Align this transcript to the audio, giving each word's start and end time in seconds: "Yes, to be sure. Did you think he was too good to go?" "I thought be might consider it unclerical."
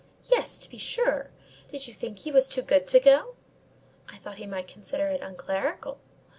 "Yes, 0.31 0.57
to 0.57 0.67
be 0.67 0.79
sure. 0.79 1.29
Did 1.67 1.85
you 1.87 1.93
think 1.93 2.17
he 2.17 2.31
was 2.31 2.49
too 2.49 2.63
good 2.63 2.87
to 2.87 2.99
go?" 2.99 3.35
"I 4.09 4.17
thought 4.17 4.37
be 4.37 4.47
might 4.47 4.67
consider 4.67 5.05
it 5.09 5.21
unclerical." 5.21 5.99